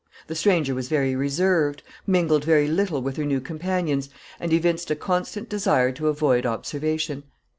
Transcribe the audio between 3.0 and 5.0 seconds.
with her new companions, and evinced a